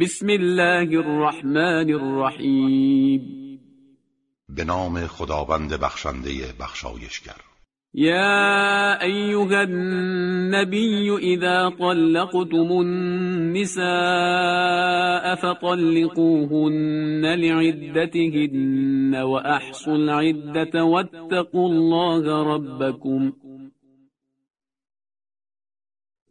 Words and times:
بسم 0.00 0.28
الله 0.28 0.88
الرحمن 1.00 1.90
الرحیم 1.90 3.20
به 4.48 4.64
نام 4.64 5.06
خداوند 5.06 5.72
بخشنده 5.80 6.52
بخشایشگر. 6.60 7.40
يا 7.94 9.02
أيها 9.02 9.62
النبي 9.62 11.16
إذا 11.16 11.68
طلقتم 11.68 12.80
النساء 12.80 13.84
فطلقوهن 15.34 17.24
لعدتهن 17.34 19.14
وأحصوا 19.14 19.96
العدة 19.96 20.84
واتقوا 20.84 21.68
الله 21.68 22.42
ربكم. 22.54 23.32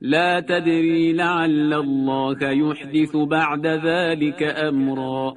لا 0.00 0.40
تدري 0.40 1.12
لعل 1.12 1.72
الله 1.72 2.52
يحدث 2.52 3.16
بعد 3.16 3.66
ذلك 3.66 4.42
امرا 4.42 5.34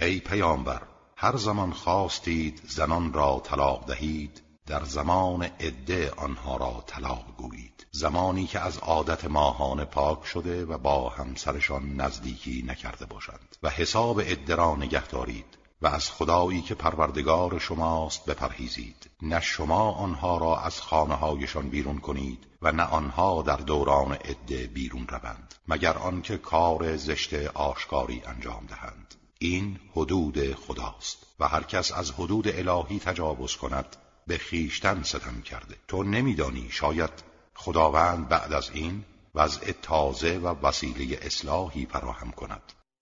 ای 0.00 0.20
پیامبر 0.20 0.82
هر 1.16 1.36
زمان 1.36 1.72
خواستید 1.72 2.60
زنان 2.64 3.12
را 3.12 3.40
طلاق 3.44 3.86
دهید 3.86 4.42
در 4.66 4.84
زمان 4.84 5.42
عده 5.42 6.10
آنها 6.10 6.56
را 6.56 6.84
طلاق 6.86 7.24
گویید. 7.36 7.86
زمانی 7.90 8.46
که 8.46 8.60
از 8.60 8.78
عادت 8.78 9.24
ماهانه 9.24 9.84
پاک 9.84 10.24
شده 10.24 10.64
و 10.64 10.78
با 10.78 11.08
همسرشان 11.08 11.96
نزدیکی 11.96 12.64
نکرده 12.66 13.06
باشند 13.06 13.56
و 13.62 13.70
حساب 13.70 14.20
عده 14.20 14.54
را 14.54 14.76
نگه 14.76 15.06
دارید. 15.06 15.57
و 15.82 15.86
از 15.86 16.10
خدایی 16.10 16.62
که 16.62 16.74
پروردگار 16.74 17.58
شماست 17.58 18.24
بپرهیزید. 18.24 19.10
نه 19.22 19.40
شما 19.40 19.92
آنها 19.92 20.38
را 20.38 20.60
از 20.60 20.80
خانه 20.80 21.14
هایشان 21.14 21.68
بیرون 21.68 21.98
کنید 21.98 22.46
و 22.62 22.72
نه 22.72 22.82
آنها 22.82 23.42
در 23.42 23.56
دوران 23.56 24.12
عده 24.12 24.66
بیرون 24.66 25.06
روند 25.08 25.54
مگر 25.68 25.98
آنکه 25.98 26.38
کار 26.38 26.96
زشت 26.96 27.34
آشکاری 27.54 28.22
انجام 28.26 28.66
دهند. 28.66 29.14
این 29.38 29.78
حدود 29.92 30.54
خداست 30.54 31.26
و 31.40 31.48
هر 31.48 31.62
کس 31.62 31.92
از 31.92 32.10
حدود 32.10 32.48
الهی 32.48 32.98
تجاوز 32.98 33.56
کند 33.56 33.96
به 34.26 34.38
خیشتن 34.38 35.02
ستم 35.02 35.42
کرده. 35.42 35.76
تو 35.88 36.02
نمیدانی 36.02 36.68
شاید 36.70 37.10
خداوند 37.54 38.28
بعد 38.28 38.52
از 38.52 38.70
این 38.70 39.04
وضع 39.34 39.72
تازه 39.72 40.38
و 40.38 40.66
وسیله 40.66 41.18
اصلاحی 41.22 41.86
فراهم 41.86 42.30
کند. 42.30 42.62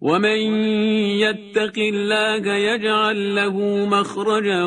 ومن 0.00 0.40
يتق 1.20 1.78
الله 1.78 2.54
يجعل 2.54 3.34
له 3.34 3.86
مخرجا 3.86 4.64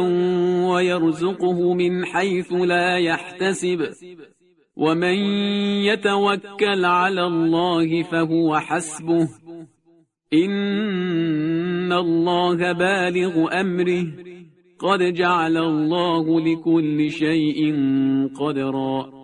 ويرزقه 0.68 1.74
من 1.74 2.06
حيث 2.06 2.54
لا 2.54 2.98
يحتسب. 2.98 3.90
ومن 4.76 5.16
يتوكل 5.84 6.86
على 6.86 7.26
الله 7.26 8.04
فهو 8.04 8.60
حسبه. 8.60 9.30
إن 10.34 11.94
الله 11.94 12.72
بالغ 12.72 13.62
أمره. 13.62 14.06
قد 14.80 15.14
جعل 15.14 15.58
الله 15.58 16.42
لكل 16.42 17.12
شيء 17.12 17.76
قدرا. 18.40 19.24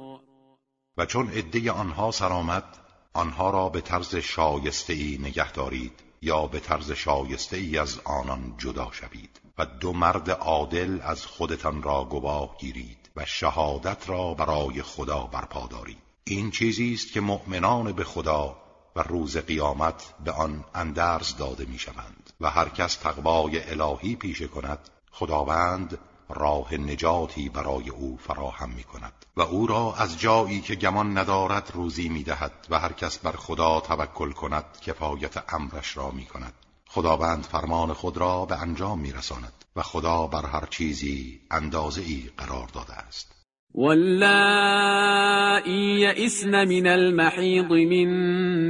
و 0.97 1.05
چون 1.05 1.27
عده 1.27 1.81
آنها 1.81 2.11
سرآمد 2.11 2.88
آنها 3.13 3.49
را 3.49 3.69
به 3.69 3.81
طرز 3.81 4.15
شایسته 4.15 4.93
ای 4.93 5.17
نگه 5.21 5.51
دارید 5.51 5.99
یا 6.21 6.47
به 6.47 6.59
طرز 6.59 6.91
شایسته 6.91 7.57
ای 7.57 7.77
از 7.77 7.99
آنان 8.05 8.55
جدا 8.57 8.91
شوید 8.91 9.41
و 9.57 9.65
دو 9.65 9.93
مرد 9.93 10.29
عادل 10.29 10.99
از 11.03 11.25
خودتان 11.25 11.83
را 11.83 12.05
گواه 12.05 12.57
گیرید 12.57 13.09
و 13.15 13.25
شهادت 13.25 14.09
را 14.09 14.33
برای 14.33 14.81
خدا 14.81 15.19
برپا 15.19 15.67
دارید. 15.67 15.97
این 16.23 16.51
چیزی 16.51 16.93
است 16.93 17.13
که 17.13 17.21
مؤمنان 17.21 17.91
به 17.91 18.03
خدا 18.03 18.57
و 18.95 19.03
روز 19.03 19.37
قیامت 19.37 20.13
به 20.25 20.31
آن 20.31 20.65
اندرز 20.75 21.37
داده 21.37 21.65
می 21.65 21.79
شوند 21.79 22.29
و 22.41 22.49
هر 22.49 22.69
کس 22.69 22.95
تقوای 22.95 23.69
الهی 23.71 24.15
پیشه 24.15 24.47
کند 24.47 24.89
خداوند 25.11 25.97
راه 26.29 26.73
نجاتی 26.73 27.49
برای 27.49 27.89
او 27.89 28.17
فراهم 28.17 28.69
می 28.69 28.83
کند 28.83 29.13
و 29.37 29.41
او 29.41 29.67
را 29.67 29.95
از 29.97 30.19
جایی 30.19 30.61
که 30.61 30.75
گمان 30.75 31.17
ندارد 31.17 31.71
روزی 31.73 32.09
می 32.09 32.23
دهد 32.23 32.67
و 32.69 32.79
هر 32.79 32.93
کس 32.93 33.17
بر 33.17 33.31
خدا 33.31 33.79
توکل 33.79 34.31
کند 34.31 34.65
کفایت 34.81 35.53
امرش 35.53 35.97
را 35.97 36.11
می 36.11 36.25
کند 36.25 36.53
خداوند 36.89 37.43
فرمان 37.43 37.93
خود 37.93 38.17
را 38.17 38.45
به 38.45 38.61
انجام 38.61 38.99
می 38.99 39.11
رساند 39.11 39.53
و 39.75 39.81
خدا 39.81 40.27
بر 40.27 40.45
هر 40.45 40.65
چیزی 40.65 41.41
اندازه 41.51 42.01
ای 42.01 42.29
قرار 42.37 42.67
داده 42.67 42.93
است. 42.93 43.38
واللائي 43.73 45.59
يئسن 46.01 46.67
من 46.67 46.87
المحيض 46.87 47.73
من 47.73 48.09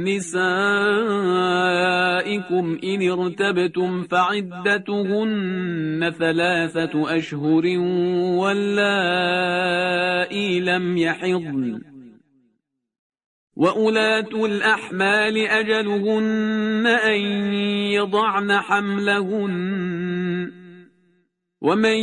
نسائكم 0.04 0.38
إن 2.84 3.10
ارتبتم 3.10 4.02
فعدتهن 4.02 5.32
ثلاثة 6.18 7.16
أشهر 7.16 7.78
واللائي 8.40 9.70
لم 10.60 10.96
يحضن. 10.98 11.80
وأولاة 13.56 14.44
الأحمال 14.46 15.36
أجلهن 15.36 16.86
أن 16.86 17.20
يضعن 17.92 18.52
حملهن 18.52 19.99
ومن 21.62 21.98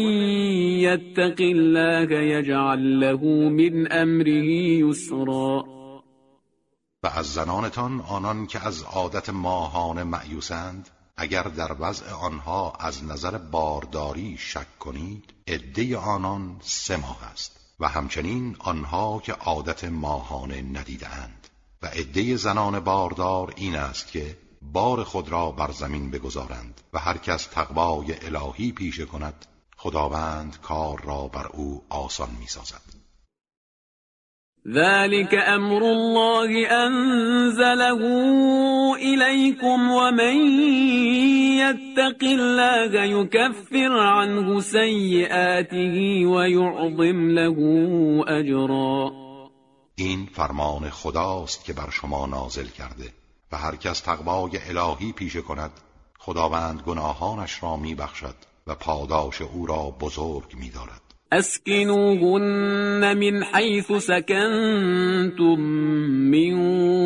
يتق 0.81 1.40
الله 1.40 2.12
يجعل 2.12 3.00
له 3.00 3.50
من 3.50 3.91
امره 3.91 4.47
یسرا 4.85 5.66
و 7.03 7.07
از 7.07 7.34
زنانتان 7.34 8.01
آنان 8.01 8.47
که 8.47 8.67
از 8.67 8.84
عادت 8.84 9.29
ماهانه 9.29 10.03
معیوسند 10.03 10.90
اگر 11.17 11.44
در 11.44 11.75
وضع 11.79 12.12
آنها 12.12 12.73
از 12.79 13.03
نظر 13.03 13.38
بارداری 13.38 14.38
شک 14.40 14.79
کنید 14.79 15.34
عده 15.47 15.97
آنان 15.97 16.57
سه 16.62 16.97
ماه 16.97 17.23
است. 17.31 17.57
و 17.79 17.88
همچنین 17.88 18.56
آنها 18.59 19.19
که 19.19 19.34
عادت 19.34 19.84
ماهانه 19.84 20.62
ندیدند 20.62 21.47
و 21.81 21.88
عده 21.88 22.35
زنان 22.35 22.79
باردار 22.79 23.53
این 23.57 23.75
است 23.75 24.12
که 24.12 24.38
بار 24.73 25.03
خود 25.03 25.29
را 25.29 25.51
بر 25.51 25.72
زمین 25.72 26.11
بگذارند 26.11 26.81
و 26.94 27.00
هر 27.00 27.17
کس 27.17 27.47
تقوای 27.47 28.16
الهی 28.25 28.72
پیشه 28.72 29.05
کند 29.05 29.45
خداوند 29.78 30.57
کار 30.61 31.01
را 31.03 31.28
بر 31.28 31.47
او 31.47 31.84
آسان 31.90 32.29
می 32.40 32.47
سازد 32.47 32.81
ذلك 34.67 35.34
امر 35.47 35.84
الله 35.84 36.72
انزله 36.72 38.02
اليكم 38.96 39.91
ومن 39.91 40.35
يتق 41.58 42.23
الله 42.23 43.03
يكفر 43.03 43.99
عنه 43.99 44.59
سيئاته 44.61 46.25
ويعظم 46.25 47.29
له 47.29 47.58
اجرا 48.28 49.11
این 49.96 50.25
فرمان 50.25 50.90
خداست 50.90 51.66
که 51.66 51.73
بر 51.73 51.90
شما 51.90 52.25
نازل 52.25 52.67
کرده. 52.67 53.13
و 53.52 53.58
هر 53.58 53.76
کس 53.76 53.99
تقوای 53.99 54.52
الهی 54.70 55.11
پیشه 55.11 55.41
کند 55.41 55.72
خداوند 56.20 56.82
گناهانش 56.82 57.64
را 57.64 57.78
میبخشد 57.78 58.35
و 58.67 58.76
پاداش 58.76 59.41
او 59.41 59.66
را 59.66 59.96
بزرگ 60.02 60.55
می‌دارد. 60.59 61.02
اسكنوهن 61.32 63.14
من 63.17 63.44
حيث 63.44 63.91
سكنتم 63.91 65.59
من 66.32 66.53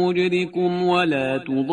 وجدكم 0.04 0.84
ولا 0.84 1.40
تضاروهن 1.40 1.72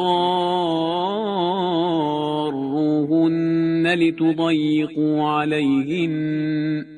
لتضيقوا 3.87 5.31
عليهن 5.31 6.98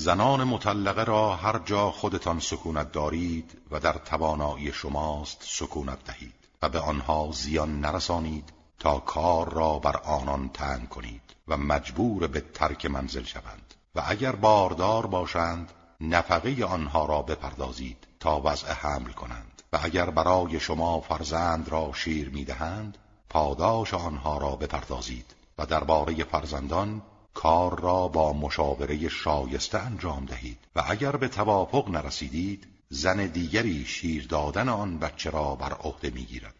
زنان 0.00 0.44
مطلقه 0.44 1.04
را 1.04 1.36
هر 1.36 1.58
جا 1.58 1.90
خودتان 1.90 2.40
سکونت 2.40 2.92
دارید 2.92 3.58
و 3.70 3.80
در 3.80 3.92
توانایی 3.92 4.72
شماست 4.72 5.38
سکونت 5.40 6.04
دهید 6.04 6.34
و 6.62 6.68
به 6.68 6.78
آنها 6.78 7.30
زیان 7.32 7.80
نرسانید 7.80 8.52
تا 8.78 8.98
کار 8.98 9.52
را 9.52 9.78
بر 9.78 9.96
آنان 9.96 10.48
تنگ 10.48 10.88
کنید 10.88 11.22
و 11.48 11.56
مجبور 11.56 12.26
به 12.26 12.40
ترک 12.40 12.86
منزل 12.86 13.24
شوند. 13.24 13.74
و 13.94 14.02
اگر 14.06 14.32
باردار 14.32 15.06
باشند 15.06 15.72
نفقه 16.00 16.64
آنها 16.64 17.06
را 17.06 17.22
بپردازید 17.22 18.06
تا 18.20 18.40
وضع 18.44 18.72
حمل 18.72 19.12
کنند. 19.12 19.62
و 19.72 19.78
اگر 19.82 20.10
برای 20.10 20.60
شما 20.60 21.00
فرزند 21.00 21.68
را 21.68 21.92
شیر 21.94 22.30
می‌دهند 22.30 22.98
پاداش 23.28 23.94
آنها 23.94 24.38
را 24.38 24.56
بپردازید 24.56 25.34
و 25.58 25.66
درباره 25.66 26.24
فرزندان 26.24 27.02
کار 27.34 27.80
را 27.80 28.08
با 28.08 28.32
مشاوره 28.32 29.08
شایسته 29.08 29.78
انجام 29.78 30.24
دهید 30.24 30.58
و 30.76 30.82
اگر 30.88 31.16
به 31.16 31.28
توافق 31.28 31.90
نرسیدید 31.90 32.66
زن 32.88 33.26
دیگری 33.26 33.84
شیر 33.84 34.26
دادن 34.26 34.68
آن 34.68 34.98
بچه 34.98 35.30
را 35.30 35.54
بر 35.54 35.72
عهده 35.72 36.10
می‌گیرد. 36.10 36.54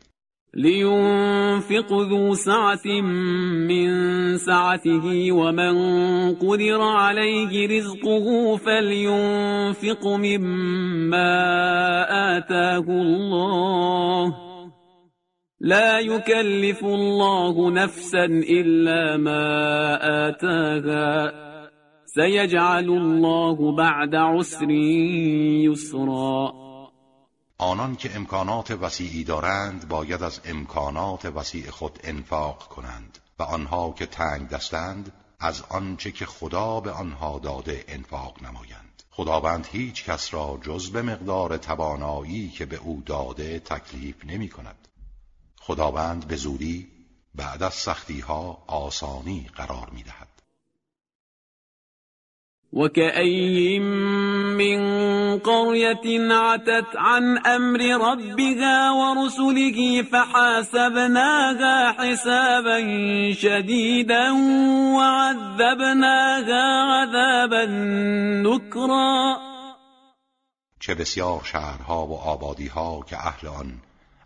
لينفق 0.54 1.88
ذو 1.88 2.34
سعة 2.34 3.00
من 3.00 4.38
سعته 4.38 5.32
ومن 5.32 5.74
قدر 6.34 6.80
عليه 6.80 7.78
رزقه 7.78 8.56
فلينفق 8.56 10.06
مما 10.06 11.30
آتاه 12.36 12.88
الله. 12.88 14.49
لا 15.62 15.98
يكلف 15.98 16.84
الله 16.84 17.70
نفسا 17.70 18.24
إلا 18.24 19.16
ما 19.16 19.98
آتاها. 20.28 21.32
سيجعل 22.06 22.88
الله 22.90 23.76
بعد 23.76 24.14
عسر 24.14 24.70
يسرا. 25.70 26.52
آنان 27.58 27.96
که 27.96 28.16
امکانات 28.16 28.70
وسیعی 28.70 29.24
دارند 29.24 29.88
باید 29.88 30.22
از 30.22 30.40
امکانات 30.44 31.24
وسیع 31.24 31.70
خود 31.70 31.98
انفاق 32.04 32.58
کنند 32.58 33.18
و 33.38 33.42
آنها 33.42 33.94
که 33.98 34.06
تنگ 34.06 34.48
دستند 34.48 35.12
از 35.40 35.64
آنچه 35.70 36.12
که 36.12 36.26
خدا 36.26 36.80
به 36.80 36.90
آنها 36.90 37.38
داده 37.38 37.84
انفاق 37.88 38.36
نمایند. 38.42 39.02
خداوند 39.10 39.68
هیچ 39.72 40.04
کس 40.04 40.34
را 40.34 40.58
جز 40.62 40.90
به 40.90 41.02
مقدار 41.02 41.56
توانایی 41.56 42.48
که 42.48 42.66
به 42.66 42.76
او 42.76 43.02
داده 43.06 43.58
تکلیف 43.58 44.16
نمی 44.24 44.48
کند 44.48 44.88
خداوند 45.60 46.28
به 46.28 46.36
زودی 46.36 46.88
بعد 47.34 47.62
از 47.62 47.74
سختی 47.74 48.20
ها 48.20 48.64
آسانی 48.66 49.50
قرار 49.56 49.90
می 49.92 50.02
دهد 50.02 50.28
وكأي 52.72 53.78
من 53.78 54.80
قرية 55.38 56.34
عتت 56.34 56.96
عن 56.96 57.38
أمر 57.46 57.80
ربها 57.80 58.90
ورسله 58.90 60.02
فحاسبناها 60.02 61.92
حسابا 61.92 62.78
شديدا 63.32 64.30
وعذبناها 64.96 66.62
عذابا 66.92 67.66
نكرا. 68.46 69.36
چه 70.80 70.94
بسیار 70.94 71.40
شهرها 71.44 72.06
و 72.06 72.18
آبادیها 72.18 73.04
که 73.08 73.16
اهل 73.16 73.48
آن 73.48 73.80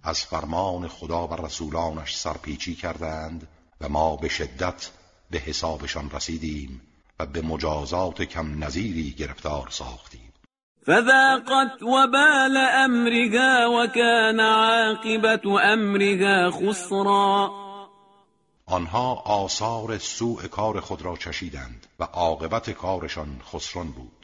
از 0.04 0.24
فرمان 0.24 0.88
خدا 0.88 1.26
و 1.26 1.46
رسولانش 1.46 2.16
سرپیچی 2.16 2.74
کردند 2.74 3.48
و 3.80 3.88
ما 3.88 4.16
به 4.16 4.28
شدت 4.28 4.90
به 5.30 5.38
حسابشان 5.38 6.10
رسیدیم 6.10 6.80
و 7.20 7.26
به 7.26 7.42
مجازات 7.42 8.22
کم 8.22 8.64
نظیری 8.64 9.10
گرفتار 9.10 9.68
ساختیم. 9.70 10.32
فذاقت 10.86 11.82
وبال 11.82 12.56
امرها 12.56 13.70
وكان 13.70 14.40
عاقبت 14.40 15.46
امرها 15.46 16.50
خسرا. 16.50 17.50
آنها 18.66 19.14
آثار 19.14 19.98
سوء 19.98 20.46
کار 20.46 20.80
خود 20.80 21.02
را 21.02 21.16
چشیدند 21.16 21.86
و 22.00 22.04
عاقبت 22.04 22.70
کارشان 22.70 23.40
خسران 23.52 23.90
بود. 23.90 24.23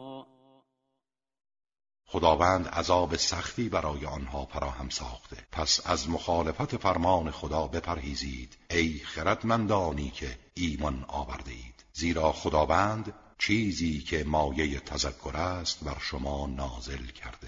خداوند 2.11 2.67
عذاب 2.67 3.15
سختی 3.15 3.69
برای 3.69 4.05
آنها 4.05 4.45
فراهم 4.45 4.89
ساخته. 4.89 5.37
پس 5.51 5.81
از 5.85 6.09
مخالفت 6.09 6.77
فرمان 6.77 7.31
خدا 7.31 7.67
بپرهیزید. 7.67 8.57
ای 8.69 8.99
خردمندانی 8.99 10.09
که 10.09 10.37
ایمان 10.53 11.05
آورده 11.07 11.51
اید 11.51 11.85
زیرا 11.93 12.31
خداوند 12.31 13.13
چیزی 13.37 14.01
که 14.01 14.23
مایه 14.23 14.79
تذکر 14.79 15.37
است 15.37 15.83
بر 15.83 15.97
شما 15.99 16.47
نازل 16.47 17.05
کرده. 17.05 17.47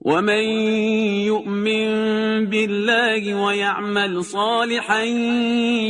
ومن 0.00 0.44
يؤمن 1.28 1.88
بالله 2.46 3.34
ويعمل 3.34 4.24
صالحا 4.24 5.02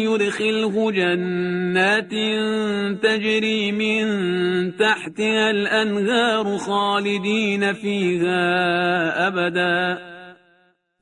يدخله 0.02 0.90
جنات 0.92 2.10
تجري 3.02 3.72
من 3.72 4.06
تحتها 4.76 5.50
الانهار 5.50 6.58
خالدين 6.58 7.72
فيها 7.72 8.42
ابدا 9.28 9.98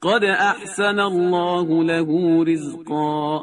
قد 0.02 0.24
احسن 0.24 1.00
الله 1.00 1.84
له 1.84 2.44
رزقا 2.44 3.42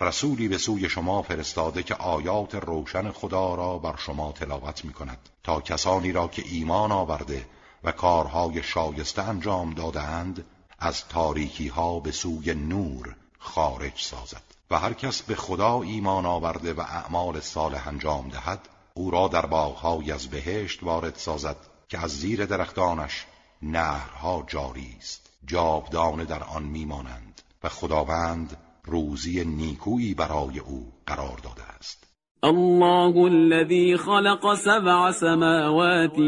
رسولی 0.00 0.48
به 0.48 0.58
سوی 0.58 0.88
شما 0.88 1.22
فرستاده 1.22 1.82
که 1.82 1.94
آیات 1.94 2.54
روشن 2.54 3.10
خدا 3.10 3.54
را 3.54 3.78
بر 3.78 3.96
شما 3.96 4.32
تلاوت 4.32 4.84
می 4.84 4.92
کند 4.92 5.18
تا 5.42 5.60
کسانی 5.60 6.12
را 6.12 6.28
که 6.28 6.42
ایمان 6.52 6.92
آورده 6.92 7.42
و 7.84 7.92
کارهای 7.92 8.62
شایسته 8.62 9.22
انجام 9.22 9.74
دادهاند 9.74 10.44
از 10.78 11.04
تاریکی 11.08 11.68
ها 11.68 12.00
به 12.00 12.12
سوی 12.12 12.54
نور 12.54 13.16
خارج 13.38 14.02
سازد. 14.02 14.42
و 14.70 14.78
هر 14.78 14.92
کس 14.92 15.22
به 15.22 15.34
خدا 15.34 15.82
ایمان 15.82 16.26
آورده 16.26 16.72
و 16.72 16.80
اعمال 16.80 17.40
صالح 17.40 17.88
انجام 17.88 18.28
دهد 18.28 18.68
او 18.94 19.10
را 19.10 19.28
در 19.28 19.46
باغهایی 19.46 20.12
از 20.12 20.28
بهشت 20.28 20.82
وارد 20.82 21.16
سازد 21.16 21.56
که 21.88 21.98
از 21.98 22.10
زیر 22.10 22.46
درختانش 22.46 23.26
نهرها 23.62 24.44
جاری 24.46 24.96
است. 24.98 25.30
جاودانه 25.46 26.24
در 26.24 26.42
آن 26.42 26.62
میمانند 26.62 27.42
و 27.62 27.68
خداوند 27.68 28.56
روزی 28.84 29.44
نیکویی 29.44 30.14
برای 30.14 30.58
او 30.58 30.92
قرار 31.06 31.38
داده 31.38 31.62
است. 31.62 32.11
الله 32.44 33.26
الذي 33.26 33.96
خلق 33.96 34.54
سبع 34.54 35.10
سماوات 35.10 36.18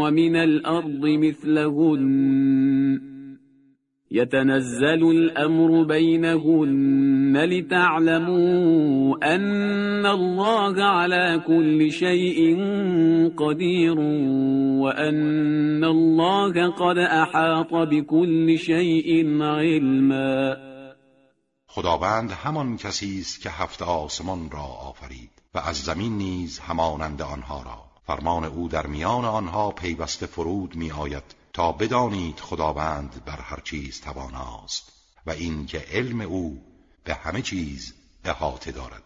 ومن 0.00 0.36
الأرض 0.36 1.02
مثلهن. 1.02 3.00
يتنزل 4.12 5.10
الأمر 5.10 5.82
بينهن 5.82 7.44
لتعلموا 7.44 9.16
أن 9.34 10.06
الله 10.06 10.84
على 10.84 11.40
كل 11.46 11.90
شيء 11.90 12.56
قدير 13.36 13.98
وأن 14.80 15.84
الله 15.84 16.70
قد 16.70 16.98
أحاط 16.98 17.74
بكل 17.74 18.58
شيء 18.58 19.42
علما. 19.42 20.69
خداوند 21.80 22.32
همان 22.32 22.76
کسی 22.76 23.20
است 23.20 23.40
که 23.40 23.50
هفت 23.50 23.82
آسمان 23.82 24.50
را 24.50 24.62
آفرید 24.62 25.30
و 25.54 25.58
از 25.58 25.76
زمین 25.76 26.18
نیز 26.18 26.58
همانند 26.58 27.22
آنها 27.22 27.62
را. 27.62 27.84
فرمان 28.06 28.44
او 28.44 28.68
در 28.68 28.86
میان 28.86 29.24
آنها 29.24 29.70
پیوسته 29.70 30.26
فرود 30.26 30.76
می 30.76 30.92
آید 30.92 31.22
تا 31.52 31.72
بدانید 31.72 32.40
خداوند 32.40 33.24
بر 33.24 33.40
هر 33.40 33.60
چیز 33.60 34.00
تواناست 34.00 34.92
و 35.26 35.30
این 35.30 35.66
که 35.66 35.78
علم 35.78 36.20
او 36.20 36.62
به 37.04 37.14
همه 37.14 37.42
چیز 37.42 37.94
احاطه 38.24 38.72
دارد. 38.72 39.02